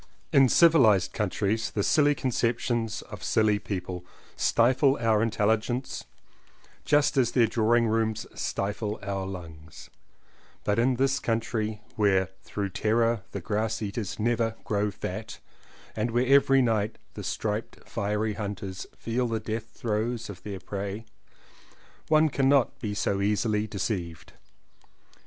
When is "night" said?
16.63-16.97